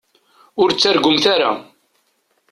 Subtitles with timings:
[0.61, 1.51] Ur ttargumt ara.